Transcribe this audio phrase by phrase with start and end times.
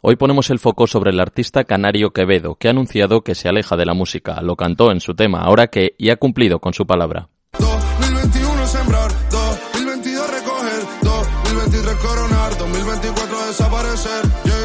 [0.00, 3.76] Hoy ponemos el foco sobre el artista canario Quevedo, que ha anunciado que se aleja
[3.76, 4.40] de la música.
[4.42, 7.28] Lo cantó en su tema, ahora que y ha cumplido con su palabra.
[7.58, 14.57] 2021 sembrar, 2022 recoger, 2023 coronar, 2024 desaparecer.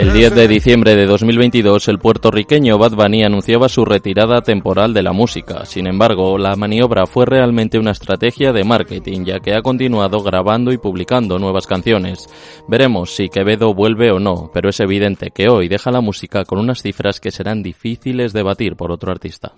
[0.00, 5.02] El 10 de diciembre de 2022, el puertorriqueño Bad Bunny anunciaba su retirada temporal de
[5.02, 5.64] la música.
[5.64, 10.72] Sin embargo, la maniobra fue realmente una estrategia de marketing, ya que ha continuado grabando
[10.72, 12.28] y publicando nuevas canciones.
[12.68, 16.58] Veremos si Quevedo vuelve o no, pero es evidente que hoy deja la música con
[16.58, 19.52] unas cifras que serán difíciles de batir por otro artista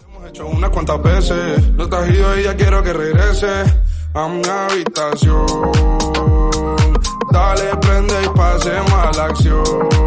[4.18, 5.46] a mi habitación.
[7.30, 9.97] Dale, prende y pasemos a la acción.